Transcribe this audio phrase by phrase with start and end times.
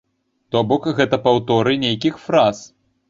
[0.53, 2.65] То бок, гэта паўторы нейкіх фраз.